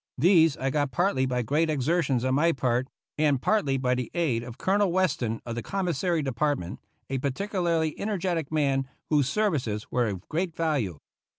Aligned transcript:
These 0.17 0.57
I 0.57 0.71
got 0.71 0.89
partly 0.89 1.27
by 1.27 1.43
great 1.43 1.69
exertions 1.69 2.25
on 2.25 2.33
my 2.33 2.53
part, 2.53 2.87
and 3.19 3.39
partly 3.39 3.77
by 3.77 3.93
the 3.93 4.09
aid 4.15 4.41
of 4.41 4.57
Colonel 4.57 4.87
GENERAL 4.87 4.89
YOUNG'S 4.89 4.89
FIGHT 4.89 4.93
Weston 4.95 5.41
of 5.45 5.53
the 5.53 5.61
Commissary 5.61 6.21
Department, 6.23 6.79
a 7.11 7.19
par 7.19 7.29
ticularly 7.29 7.93
energetic 7.99 8.51
man 8.51 8.87
whose 9.11 9.29
services 9.29 9.85
were 9.91 10.07
of 10.07 10.27
great 10.27 10.55
value. 10.55 10.97